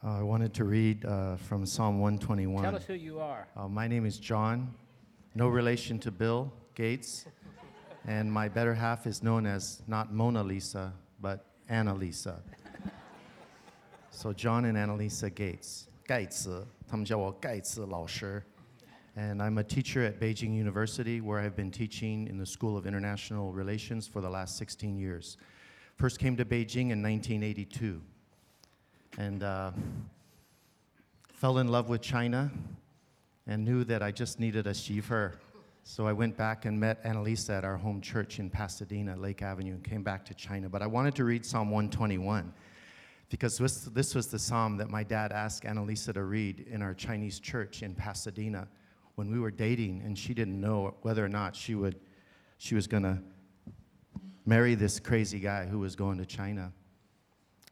[0.01, 2.63] Uh, I wanted to read uh, from Psalm 121.
[2.63, 3.45] Tell us who you are.
[3.57, 4.73] Uh, my name is John,
[5.35, 7.25] no relation to Bill Gates,
[8.07, 12.39] and my better half is known as not Mona Lisa, but Annalisa.
[14.18, 18.42] so John and Annalisa Gates, 盖茨,他们叫我盖茨老师.
[19.16, 22.84] And I'm a teacher at Beijing University, where I've been teaching in the School of
[22.84, 25.36] International Relations for the last 16 years.
[25.96, 28.00] First came to Beijing in 1982
[29.18, 29.70] and uh,
[31.28, 32.50] fell in love with China
[33.46, 35.38] and knew that I just needed a shiver.
[35.84, 39.74] So I went back and met Annalisa at our home church in Pasadena, Lake Avenue,
[39.74, 40.68] and came back to China.
[40.68, 42.52] But I wanted to read Psalm 121
[43.29, 46.93] because this, this was the psalm that my dad asked Annalisa to read in our
[46.93, 48.67] Chinese church in Pasadena
[49.15, 51.99] when we were dating, and she didn't know whether or not she, would,
[52.57, 53.19] she was going to
[54.45, 56.71] marry this crazy guy who was going to China.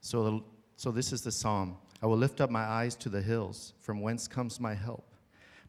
[0.01, 0.43] So
[0.77, 4.01] so this is the psalm I will lift up my eyes to the hills, from
[4.01, 5.15] whence comes my help.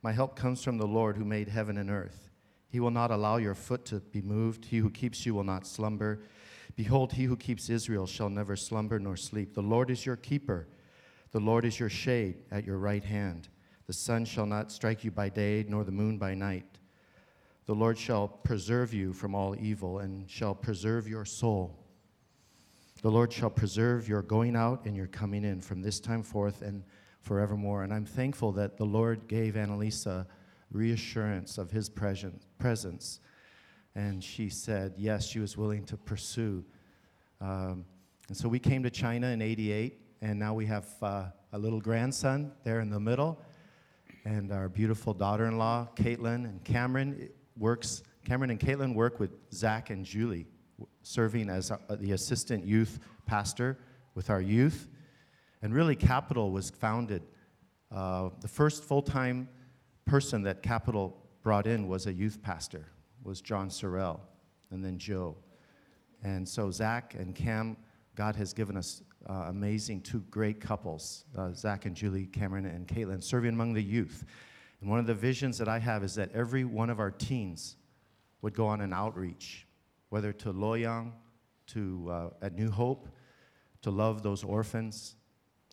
[0.02, 2.28] My help comes from the Lord who made heaven and earth.
[2.68, 4.66] He will not allow your foot to be moved.
[4.66, 6.20] He who keeps you will not slumber.
[6.78, 9.52] Behold, he who keeps Israel shall never slumber nor sleep.
[9.52, 10.68] The Lord is your keeper.
[11.32, 13.48] The Lord is your shade at your right hand.
[13.88, 16.78] The sun shall not strike you by day, nor the moon by night.
[17.66, 21.76] The Lord shall preserve you from all evil and shall preserve your soul.
[23.02, 26.62] The Lord shall preserve your going out and your coming in from this time forth
[26.62, 26.84] and
[27.22, 27.82] forevermore.
[27.82, 30.26] And I'm thankful that the Lord gave Annalisa
[30.70, 33.18] reassurance of his presence.
[33.98, 36.64] And she said, yes, she was willing to pursue.
[37.40, 37.84] Um,
[38.28, 41.80] and so we came to China in 88, and now we have uh, a little
[41.80, 43.42] grandson there in the middle.
[44.24, 48.04] And our beautiful daughter in law, Caitlin, and Cameron works.
[48.24, 50.46] Cameron and Caitlin work with Zach and Julie
[51.02, 53.78] serving as the assistant youth pastor
[54.14, 54.86] with our youth.
[55.60, 57.24] And really, Capital was founded.
[57.90, 59.48] Uh, the first full time
[60.06, 62.86] person that Capital brought in was a youth pastor,
[63.22, 64.20] was John Sorrell,
[64.70, 65.36] and then Joe.
[66.22, 67.76] And so, Zach and Cam,
[68.14, 72.86] God has given us uh, amazing two great couples, uh, Zach and Julie Cameron and
[72.86, 74.24] Caitlin, serving among the youth.
[74.80, 77.76] And one of the visions that I have is that every one of our teens
[78.42, 79.66] would go on an outreach
[80.10, 81.12] whether to Luoyang,
[81.66, 83.08] to uh, at New Hope,
[83.82, 85.16] to love those orphans,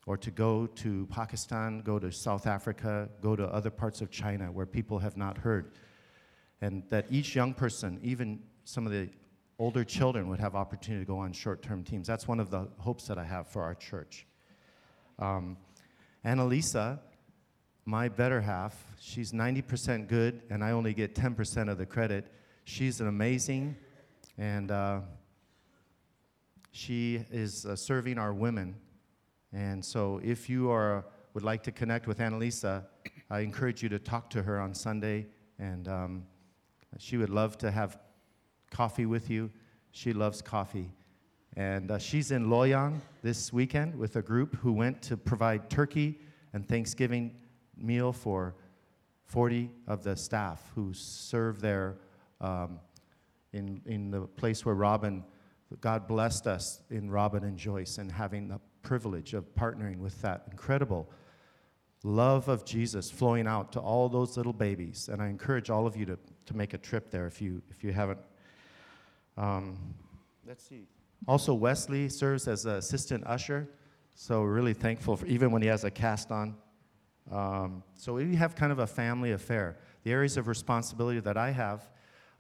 [0.05, 4.51] or to go to Pakistan, go to South Africa, go to other parts of China
[4.51, 5.71] where people have not heard.
[6.61, 9.09] And that each young person, even some of the
[9.59, 12.07] older children, would have opportunity to go on short-term teams.
[12.07, 14.25] That's one of the hopes that I have for our church.
[15.19, 15.57] Um,
[16.25, 16.99] Annalisa,
[17.85, 22.31] my better half, she's 90% good, and I only get 10% of the credit.
[22.63, 23.75] She's an amazing
[24.37, 24.99] and uh,
[26.71, 28.75] she is uh, serving our women.
[29.53, 32.85] And so, if you are would like to connect with Annalisa,
[33.29, 35.27] I encourage you to talk to her on Sunday,
[35.59, 36.23] and um,
[36.97, 37.97] she would love to have
[38.71, 39.51] coffee with you.
[39.91, 40.91] She loves coffee.
[41.55, 46.19] And uh, she's in Luoyang this weekend with a group who went to provide turkey
[46.53, 47.35] and Thanksgiving
[47.77, 48.55] meal for
[49.25, 51.95] 40 of the staff who serve there
[52.41, 52.79] um,
[53.53, 55.23] in, in the place where Robin,
[55.79, 60.45] God blessed us in Robin and Joyce and having the privilege of partnering with that
[60.51, 61.09] incredible
[62.03, 65.09] love of Jesus flowing out to all those little babies.
[65.11, 67.83] And I encourage all of you to, to make a trip there if you, if
[67.83, 68.19] you haven't.
[69.37, 69.77] Um,
[70.47, 70.87] let's see.
[71.27, 73.67] Also, Wesley serves as an assistant usher,
[74.15, 76.55] so we're really thankful for even when he has a cast on.
[77.31, 79.77] Um, so we have kind of a family affair.
[80.03, 81.89] The areas of responsibility that I have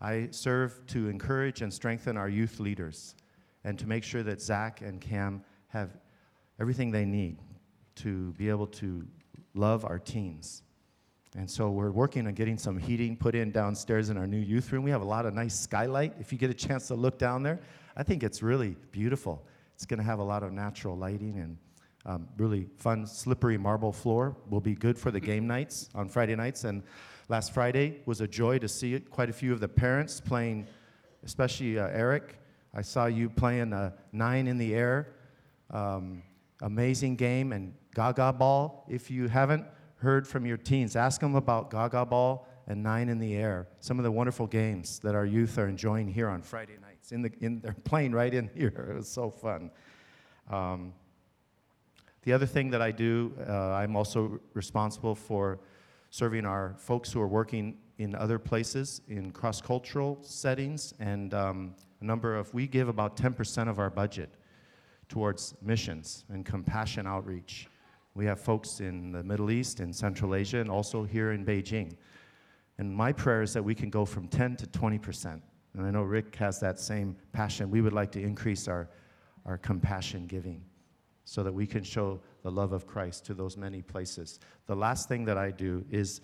[0.01, 3.15] I serve to encourage and strengthen our youth leaders
[3.63, 5.97] and to make sure that Zach and Cam have
[6.59, 7.39] everything they need
[7.95, 9.07] to be able to
[9.53, 10.63] love our teens.
[11.35, 14.71] And so we're working on getting some heating put in downstairs in our new youth
[14.71, 14.83] room.
[14.83, 16.13] We have a lot of nice skylight.
[16.19, 17.59] If you get a chance to look down there,
[17.97, 19.45] I think it's really beautiful.
[19.73, 21.57] It's going to have a lot of natural lighting and
[22.05, 24.37] um, really fun, slippery marble floor.
[24.49, 26.63] Will be good for the game nights on Friday nights.
[26.63, 26.83] And
[27.27, 29.09] Last Friday was a joy to see it.
[29.09, 30.67] Quite a few of the parents playing,
[31.23, 32.37] especially uh, Eric.
[32.71, 35.15] I saw you playing a nine in the air.
[35.71, 36.21] Um,
[36.61, 38.85] amazing game and Gaga Ball.
[38.87, 39.65] If you haven't
[39.97, 43.67] heard from your teens, ask them about Gaga Ball and Nine in the Air.
[43.79, 47.11] Some of the wonderful games that our youth are enjoying here on Friday nights.
[47.11, 48.87] In the, in, they're playing right in here.
[48.91, 49.71] It was so fun.
[50.49, 50.93] Um,
[52.23, 55.59] The other thing that I do, uh, I'm also responsible for
[56.09, 60.95] serving our folks who are working in other places in cross cultural settings.
[60.99, 64.29] And um, a number of, we give about 10% of our budget
[65.07, 67.67] towards missions and compassion outreach.
[68.15, 71.97] We have folks in the Middle East and Central Asia and also here in Beijing.
[72.77, 75.41] And my prayer is that we can go from 10 to 20%.
[75.73, 77.69] And I know Rick has that same passion.
[77.69, 78.89] We would like to increase our,
[79.45, 80.63] our compassion giving
[81.25, 84.39] so that we can show the love of Christ to those many places.
[84.67, 86.21] The last thing that I do is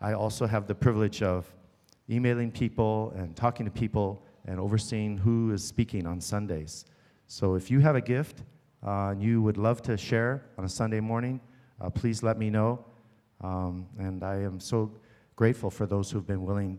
[0.00, 1.52] I also have the privilege of
[2.08, 6.86] emailing people and talking to people and overseeing who is speaking on Sundays.
[7.26, 8.42] So if you have a gift
[8.86, 11.40] uh, you would love to share on a Sunday morning,
[11.80, 12.84] uh, please let me know.
[13.42, 14.92] Um, and I am so
[15.34, 16.78] grateful for those who've been willing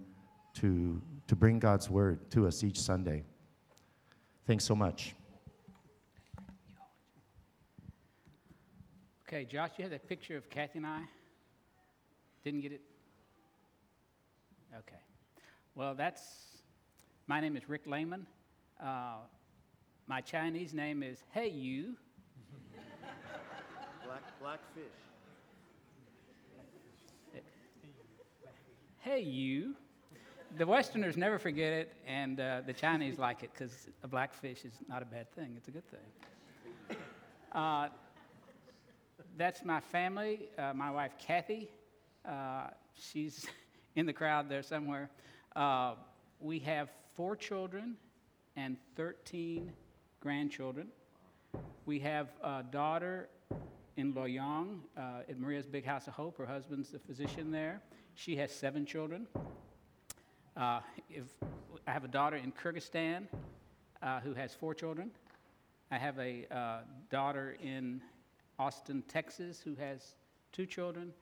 [0.55, 3.23] to, to bring God's word to us each Sunday.
[4.47, 5.13] Thanks so much.
[9.27, 11.01] Okay, Josh, you had that picture of Kathy and I?
[12.45, 12.81] Didn't get it?
[14.73, 15.01] Okay.
[15.75, 16.21] Well, that's,
[17.27, 18.25] my name is Rick Lehman.
[18.81, 19.17] Uh,
[20.07, 21.95] my Chinese name is Hey You.
[24.05, 24.83] Black, blackfish.
[28.99, 29.75] Hey You.
[30.57, 34.71] The Westerners never forget it, and uh, the Chinese like it because a blackfish is
[34.87, 35.53] not a bad thing.
[35.57, 36.97] It's a good thing.
[37.51, 37.89] Uh,
[39.37, 40.47] that's my family.
[40.57, 41.69] Uh, my wife, Kathy.
[42.25, 43.45] Uh, she's
[43.97, 45.09] in the crowd there somewhere.
[45.53, 45.95] Uh,
[46.39, 47.97] we have four children
[48.55, 49.73] and 13
[50.19, 50.87] grandchildren.
[51.85, 53.29] We have a daughter
[53.95, 56.37] in Luoyang uh, at Maria's Big House of Hope.
[56.37, 57.81] Her husband's the physician there.
[58.15, 59.27] She has seven children.
[60.55, 61.23] Uh, if,
[61.87, 63.27] I have a daughter in Kyrgyzstan
[64.01, 65.11] uh, who has four children.
[65.91, 68.01] I have a uh, daughter in
[68.59, 70.15] Austin, Texas, who has
[70.51, 71.13] two children.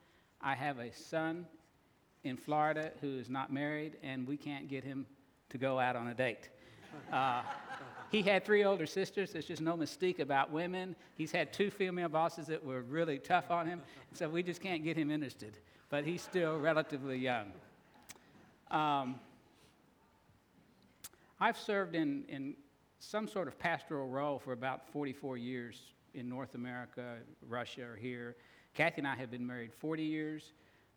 [0.42, 1.46] I have a son
[2.24, 5.06] in Florida who is not married, and we can't get him
[5.50, 6.50] to go out on a date.
[8.16, 9.34] He had three older sisters.
[9.34, 10.96] There's just no mystique about women.
[11.18, 13.82] He's had two female bosses that were really tough on him,
[14.14, 15.58] so we just can't get him interested.
[15.90, 17.52] But he's still relatively young.
[18.72, 19.20] Um,
[21.42, 22.56] I've served in, in
[23.00, 25.82] some sort of pastoral role for about 44 years
[26.14, 27.18] in North America,
[27.50, 28.38] Russia, or here.
[28.74, 30.54] Kathy and I have been married 40 years.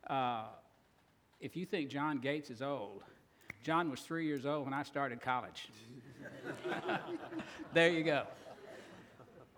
[0.07, 0.45] Uh,
[1.41, 3.03] if you think John Gates is old,
[3.61, 5.67] John was three years old when I started college.
[7.73, 8.23] there you go.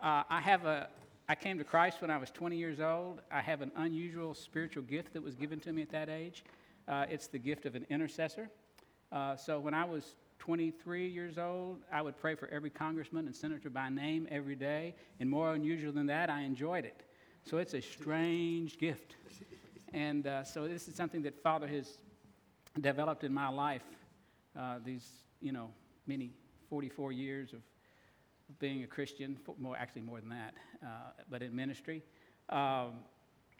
[0.01, 0.87] Uh, I have a.
[1.29, 3.21] I came to Christ when I was 20 years old.
[3.31, 6.43] I have an unusual spiritual gift that was given to me at that age.
[6.87, 8.49] Uh, it's the gift of an intercessor.
[9.11, 13.35] Uh, so when I was 23 years old, I would pray for every congressman and
[13.35, 14.95] senator by name every day.
[15.19, 17.03] And more unusual than that, I enjoyed it.
[17.45, 19.15] So it's a strange gift.
[19.93, 21.97] And uh, so this is something that Father has
[22.79, 23.83] developed in my life
[24.57, 25.07] uh, these,
[25.39, 25.69] you know,
[26.07, 26.31] many
[26.71, 27.59] 44 years of,
[28.59, 30.53] being a Christian, more, actually more than that,
[30.83, 30.87] uh,
[31.29, 32.01] but in ministry.
[32.49, 32.99] Um,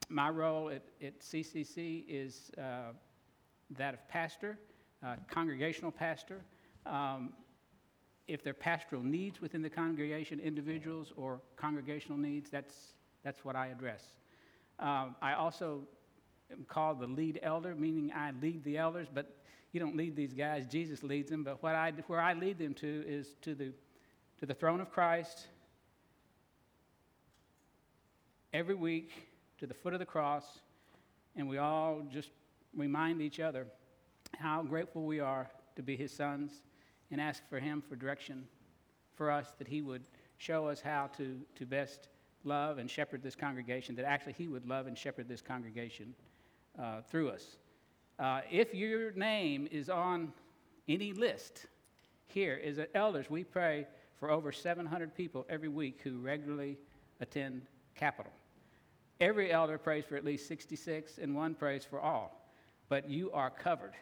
[0.09, 2.91] my role at, at CCC is uh,
[3.77, 4.57] that of pastor,
[5.05, 6.41] uh, congregational pastor.
[6.85, 7.31] Um,
[8.27, 12.93] if there are pastoral needs within the congregation, individuals or congregational needs, that's,
[13.23, 14.03] that's what I address.
[14.79, 15.83] Um, I also
[16.51, 19.40] am called the lead elder, meaning I lead the elders, but
[19.71, 21.43] you don't lead these guys, Jesus leads them.
[21.43, 23.71] But what I, where I lead them to is to the,
[24.39, 25.47] to the throne of Christ
[28.53, 29.11] every week,
[29.59, 30.59] to the foot of the cross,
[31.35, 32.29] and we all just
[32.75, 33.67] remind each other
[34.37, 36.63] how grateful we are to be his sons
[37.11, 38.45] and ask for him for direction
[39.15, 40.03] for us that he would
[40.37, 42.07] show us how to, to best
[42.43, 46.15] love and shepherd this congregation, that actually he would love and shepherd this congregation
[46.81, 47.57] uh, through us.
[48.21, 50.31] Uh, if your name is on
[50.87, 51.65] any list
[52.27, 53.87] here, is that elders, we pray
[54.19, 56.77] for over 700 people every week who regularly
[57.19, 57.63] attend
[57.95, 58.31] Capital.
[59.19, 62.47] Every elder prays for at least 66, and one prays for all.
[62.89, 63.93] But you are covered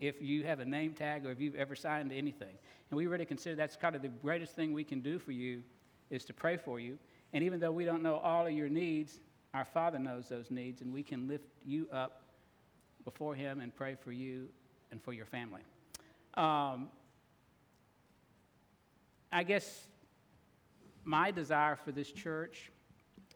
[0.00, 2.54] if you have a name tag or if you've ever signed anything.
[2.90, 5.62] And we really consider that's kind of the greatest thing we can do for you
[6.08, 6.98] is to pray for you.
[7.34, 9.20] And even though we don't know all of your needs,
[9.52, 12.21] our Father knows those needs, and we can lift you up
[13.04, 14.48] before Him and pray for you
[14.90, 15.62] and for your family.
[16.34, 16.88] Um,
[19.30, 19.86] I guess
[21.04, 22.70] my desire for this church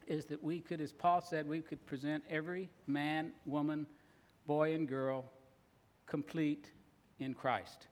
[0.06, 3.86] is that we could, as Paul said, we could present every man, woman,
[4.46, 5.24] boy, and girl
[6.06, 6.70] complete
[7.18, 7.88] in Christ.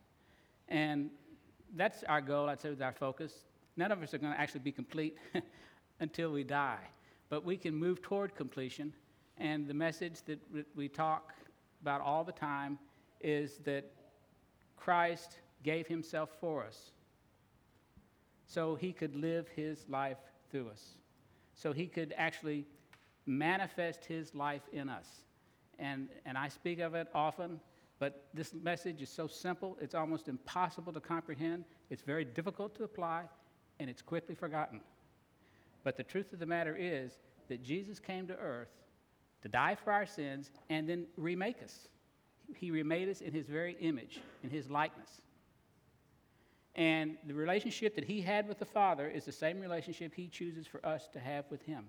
[0.69, 1.11] And
[1.75, 3.33] that's our goal, I'd say, with our focus.
[3.77, 5.19] None of us are going to actually be complete
[6.01, 6.79] until we die.
[7.29, 8.93] but we can move toward completion.
[9.39, 10.39] And the message that
[10.77, 11.35] we talk
[11.85, 12.79] about all the time
[13.21, 13.85] is that
[14.75, 16.93] Christ gave himself for us
[18.47, 20.17] so he could live his life
[20.51, 20.95] through us,
[21.53, 22.65] so he could actually
[23.27, 25.07] manifest his life in us.
[25.79, 27.61] And, and I speak of it often,
[27.99, 31.67] but this message is so simple, it's almost impossible to comprehend.
[31.91, 33.25] It's very difficult to apply,
[33.79, 34.81] and it's quickly forgotten.
[35.83, 37.19] But the truth of the matter is
[37.49, 38.71] that Jesus came to earth
[39.45, 41.89] to die for our sins and then remake us.
[42.57, 45.21] He remade us in his very image, in his likeness.
[46.75, 50.67] And the relationship that he had with the Father is the same relationship he chooses
[50.67, 51.85] for us to have with him.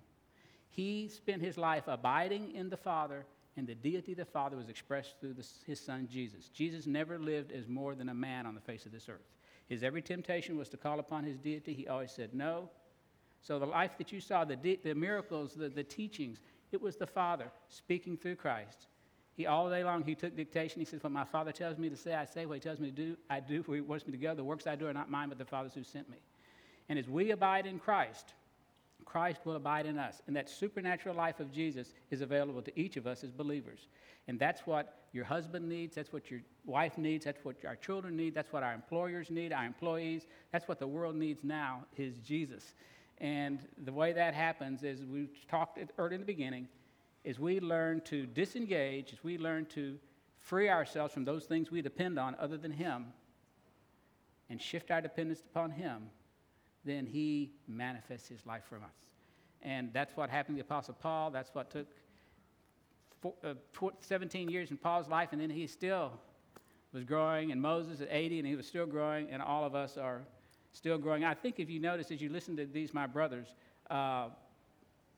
[0.70, 3.26] He spent his life abiding in the Father,
[3.56, 6.50] and the deity of the Father was expressed through the, his Son Jesus.
[6.50, 9.32] Jesus never lived as more than a man on the face of this earth.
[9.68, 11.74] His every temptation was to call upon his deity.
[11.74, 12.70] He always said no.
[13.42, 16.40] So the life that you saw, the, the miracles, the, the teachings,
[16.72, 18.88] it was the Father speaking through Christ.
[19.36, 20.80] He all day long he took dictation.
[20.80, 22.46] He says, "What my Father tells me to say, I say.
[22.46, 23.62] What He tells me to do, I do.
[23.64, 25.46] Where He wants me to go, the works I do are not mine, but the
[25.46, 26.18] Father's who sent me."
[26.88, 28.34] And as we abide in Christ,
[29.04, 30.22] Christ will abide in us.
[30.28, 33.88] And that supernatural life of Jesus is available to each of us as believers.
[34.28, 35.96] And that's what your husband needs.
[35.96, 37.26] That's what your wife needs.
[37.26, 38.34] That's what our children need.
[38.34, 40.28] That's what our employers need, our employees.
[40.52, 42.74] That's what the world needs now is Jesus.
[43.20, 46.68] And the way that happens is we talked early in the beginning
[47.26, 49.98] as we learn to disengage, as we learn to
[50.40, 53.06] free ourselves from those things we depend on other than Him
[54.50, 56.10] and shift our dependence upon Him,
[56.84, 58.96] then He manifests His life from us.
[59.62, 61.32] And that's what happened to the Apostle Paul.
[61.32, 61.88] That's what took
[63.22, 66.12] four, uh, 17 years in Paul's life, and then he still
[66.94, 69.98] was growing, and Moses at 80, and he was still growing, and all of us
[69.98, 70.22] are
[70.76, 71.24] still growing.
[71.24, 73.48] I think if you notice as you listen to these, my brothers,
[73.90, 74.28] uh,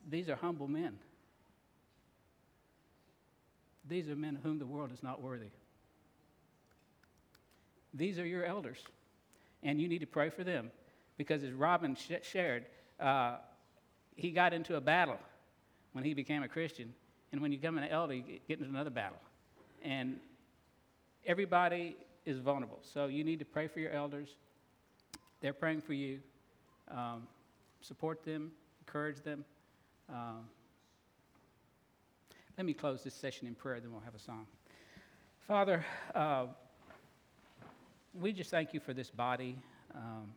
[0.08, 0.98] these are humble men.
[3.90, 5.50] These are men of whom the world is not worthy.
[7.94, 8.78] These are your elders,
[9.64, 10.72] and you need to pray for them
[11.18, 12.66] because, as Robin sh- shared,
[13.00, 13.38] uh,
[14.16, 15.18] he got into a battle
[15.94, 16.94] when he became a Christian,
[17.32, 19.18] and when you become an elder, you get into another battle.
[19.82, 20.20] And
[21.26, 21.96] everybody
[22.26, 24.30] is vulnerable, so you need to pray for your elders.
[25.42, 26.20] They're praying for you.
[26.90, 27.28] Um,
[27.82, 29.46] support them, encourage them.
[30.10, 30.48] Um,
[32.58, 34.48] let me close this session in prayer, then we'll have a song.
[35.48, 35.86] Father,
[36.16, 36.48] uh,
[38.20, 39.58] we just thank you for this body.
[39.94, 40.34] Um,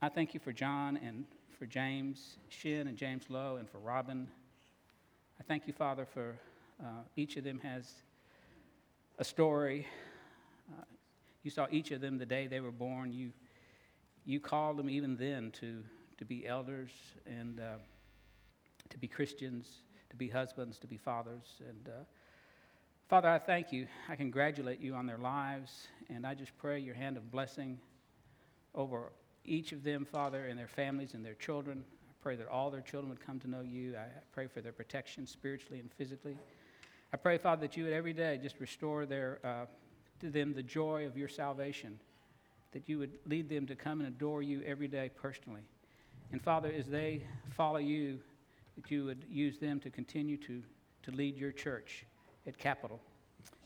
[0.00, 1.24] I thank you for John and
[1.58, 4.28] for James Shin and James Lowe and for Robin.
[5.40, 6.36] I thank you, Father, for
[6.80, 7.92] uh, each of them has
[9.18, 9.86] a story.
[11.42, 13.12] You saw each of them the day they were born.
[13.12, 13.32] You,
[14.24, 15.82] you called them even then to,
[16.18, 16.90] to be elders
[17.26, 17.76] and uh,
[18.90, 21.60] to be Christians to be husbands, to be fathers.
[21.68, 22.04] And uh,
[23.08, 23.86] Father, I thank you.
[24.08, 27.78] I congratulate you on their lives, and I just pray your hand of blessing
[28.74, 29.12] over
[29.44, 31.84] each of them, Father, and their families and their children.
[32.08, 33.96] I pray that all their children would come to know you.
[33.96, 36.36] I pray for their protection spiritually and physically.
[37.12, 39.66] I pray, Father, that you would every day just restore their, uh,
[40.20, 41.98] to them the joy of your salvation,
[42.72, 45.62] that you would lead them to come and adore you every day personally.
[46.32, 48.18] And Father, as they follow you,
[48.76, 50.62] that you would use them to continue to,
[51.02, 52.04] to lead your church
[52.46, 53.00] at Capital.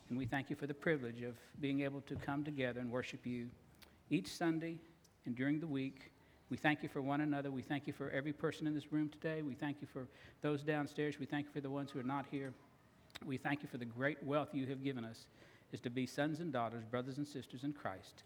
[0.08, 3.26] And we thank you for the privilege of being able to come together and worship
[3.26, 3.48] you
[4.10, 4.76] each Sunday
[5.26, 6.12] and during the week.
[6.50, 7.50] We thank you for one another.
[7.50, 9.42] We thank you for every person in this room today.
[9.42, 10.06] We thank you for
[10.42, 11.18] those downstairs.
[11.18, 12.52] We thank you for the ones who are not here.
[13.24, 15.26] We thank you for the great wealth you have given us
[15.72, 18.22] is to be sons and daughters, brothers and sisters in Christ.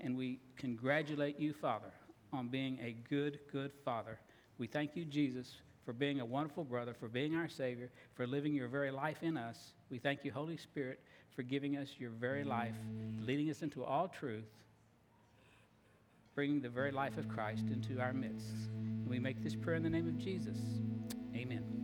[0.00, 1.92] And we congratulate you, Father,
[2.32, 4.18] on being a good, good Father.
[4.58, 8.54] We thank you, Jesus, for being a wonderful brother, for being our Savior, for living
[8.54, 9.72] your very life in us.
[9.90, 11.00] We thank you, Holy Spirit,
[11.34, 12.74] for giving us your very life,
[13.20, 14.48] leading us into all truth,
[16.34, 18.68] bringing the very life of Christ into our midst.
[18.74, 20.58] And we make this prayer in the name of Jesus.
[21.34, 21.75] Amen.